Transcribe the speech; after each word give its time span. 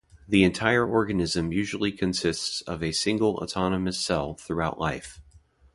The 0.27 0.43
entire 0.43 0.83
organism 0.83 1.51
usually 1.53 1.91
consists 1.91 2.61
of 2.61 2.81
a 2.81 2.91
single 2.91 3.37
autonomous 3.37 3.99
cell 3.99 4.33
throughout 4.33 4.79
life. 4.79 5.21